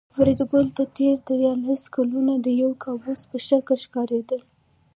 [0.15, 4.41] فریدګل ته تېر دیارلس کلونه د یو کابوس په شکل ښکارېدل